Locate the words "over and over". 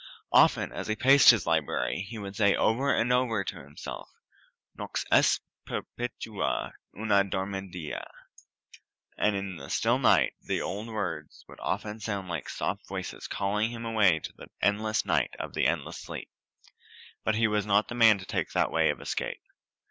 2.55-3.43